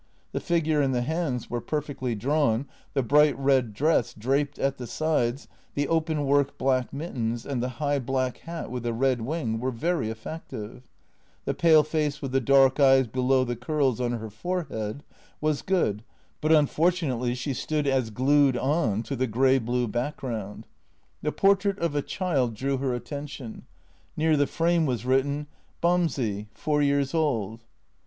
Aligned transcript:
The 0.31 0.39
figure 0.39 0.81
and 0.81 0.95
the 0.95 1.03
hands 1.03 1.47
were 1.47 1.61
perfectly 1.61 2.15
drawn, 2.15 2.65
the 2.95 3.03
bright 3.03 3.37
red 3.37 3.71
dress, 3.71 4.15
draped 4.15 4.57
at 4.57 4.79
the 4.79 4.87
sides, 4.87 5.47
the 5.75 5.87
openwork 5.87 6.57
black 6.57 6.91
mittens, 6.91 7.45
and 7.45 7.61
the 7.61 7.69
high 7.77 7.99
black 7.99 8.37
hat 8.37 8.71
with 8.71 8.83
a 8.87 8.93
red 8.93 9.21
wing 9.21 9.59
were 9.59 9.69
very 9.69 10.09
effective; 10.09 10.81
the 11.45 11.53
pale 11.53 11.83
face 11.83 12.19
with 12.19 12.31
the 12.31 12.39
dark 12.41 12.79
eyes 12.79 13.05
below 13.05 13.43
the 13.43 13.55
curls 13.55 14.01
on 14.01 14.13
her 14.13 14.31
forehead 14.31 15.03
was 15.39 15.61
good, 15.61 16.03
but 16.41 16.51
unfortunately 16.51 17.35
she 17.35 17.53
stood 17.53 17.85
as 17.85 18.09
glued 18.09 18.57
on 18.57 19.03
to 19.03 19.15
the 19.15 19.27
grey 19.27 19.59
blue 19.59 19.87
background. 19.87 20.65
The 21.21 21.31
portrait 21.31 21.77
of 21.77 21.93
a 21.93 22.01
child 22.01 22.55
drew 22.55 22.77
her 22.77 22.95
attention— 22.95 23.67
near 24.17 24.35
the 24.35 24.47
frame 24.47 24.87
was 24.87 25.05
written" 25.05 25.45
Bamsey, 25.79 26.47
four 26.55 26.81
years 26.81 27.13
old." 27.13 27.65